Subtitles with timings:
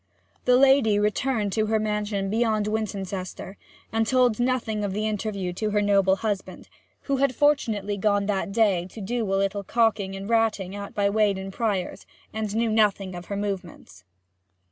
[0.45, 3.55] The lady returned to her mansion beyond Wintoncester,
[3.91, 6.69] and told nothing of the interview to her noble husband,
[7.01, 11.07] who had fortunately gone that day to do a little cocking and ratting out by
[11.07, 14.03] Weydon Priors, and knew nothing of her movements.